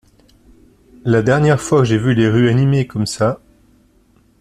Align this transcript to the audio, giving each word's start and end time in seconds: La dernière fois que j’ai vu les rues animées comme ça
La 1.05 1.21
dernière 1.21 1.61
fois 1.61 1.81
que 1.81 1.85
j’ai 1.85 1.99
vu 1.99 2.15
les 2.15 2.27
rues 2.27 2.49
animées 2.49 2.87
comme 2.87 3.05
ça 3.05 3.39